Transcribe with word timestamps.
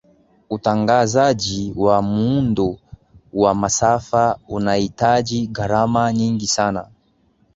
utangazaji 0.49 1.73
wa 1.75 2.01
muundo 2.01 2.79
wa 3.33 3.55
masafa 3.55 4.39
unahitaji 4.47 5.47
gharama 5.47 6.13
nyingi 6.13 6.47
sana 6.47 6.89